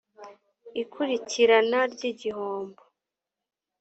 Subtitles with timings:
[0.81, 2.83] ikurikirana ry’ igihombo